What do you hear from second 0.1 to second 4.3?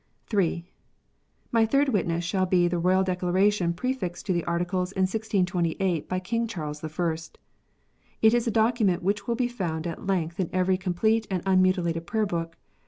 (3) My third witness shall be the Royal Declaration prefixed